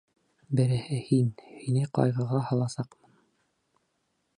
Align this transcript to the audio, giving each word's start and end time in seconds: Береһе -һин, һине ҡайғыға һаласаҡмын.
Береһе 0.59 0.97
-һин, 1.09 1.29
һине 1.59 1.85
ҡайғыға 1.99 2.43
һаласаҡмын. 2.49 3.23